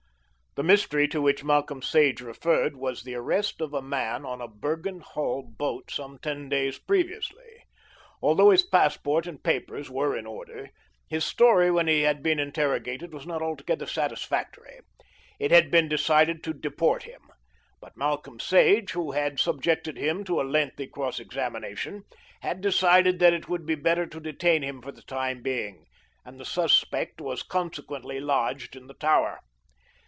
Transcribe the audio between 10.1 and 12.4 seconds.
in order, his story when he had been